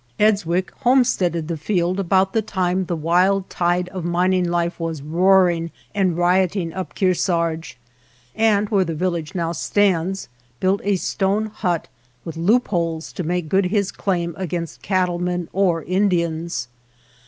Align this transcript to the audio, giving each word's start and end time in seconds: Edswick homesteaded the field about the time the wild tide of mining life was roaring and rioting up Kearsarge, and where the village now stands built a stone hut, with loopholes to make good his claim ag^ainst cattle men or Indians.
Edswick 0.19 0.71
homesteaded 0.79 1.47
the 1.47 1.57
field 1.57 1.99
about 1.99 2.33
the 2.33 2.41
time 2.41 2.85
the 2.85 2.95
wild 2.95 3.47
tide 3.51 3.87
of 3.89 4.03
mining 4.03 4.49
life 4.49 4.79
was 4.79 5.03
roaring 5.03 5.69
and 5.93 6.17
rioting 6.17 6.73
up 6.73 6.95
Kearsarge, 6.95 7.77
and 8.35 8.67
where 8.69 8.83
the 8.83 8.95
village 8.95 9.35
now 9.35 9.51
stands 9.51 10.27
built 10.59 10.81
a 10.83 10.95
stone 10.95 11.51
hut, 11.53 11.87
with 12.25 12.35
loopholes 12.35 13.13
to 13.13 13.21
make 13.21 13.47
good 13.47 13.65
his 13.67 13.91
claim 13.91 14.33
ag^ainst 14.39 14.81
cattle 14.81 15.19
men 15.19 15.47
or 15.53 15.83
Indians. 15.83 16.67